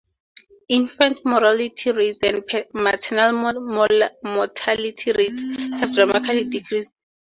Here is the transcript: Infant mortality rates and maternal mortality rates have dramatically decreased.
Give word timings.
Infant 0.69 1.23
mortality 1.25 1.91
rates 1.91 2.23
and 2.23 2.43
maternal 2.73 3.33
mortality 4.23 5.11
rates 5.11 5.43
have 5.79 5.93
dramatically 5.93 6.45
decreased. 6.45 6.91